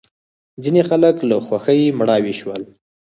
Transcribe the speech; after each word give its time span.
ځینې 0.63 0.81
خلک 0.89 1.15
له 1.29 1.35
خوښۍ 1.45 1.81
مړاوې 1.99 2.33
شول. 2.39 2.61